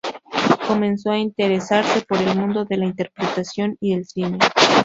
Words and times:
Comenzó 0.67 1.11
a 1.11 1.19
interesarse 1.19 2.01
por 2.09 2.17
el 2.19 2.35
mundo 2.35 2.65
de 2.65 2.75
la 2.75 2.85
interpretación 2.87 3.77
y 3.79 3.93
el 3.93 4.07
cine. 4.07 4.39